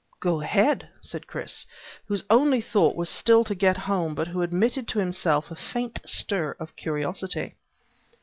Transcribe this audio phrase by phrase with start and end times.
[0.19, 1.63] "Go ahead," said Chris,
[2.07, 5.99] whose only thought was still to get home but who admitted to himself a faint
[6.07, 7.53] stir of curiosity.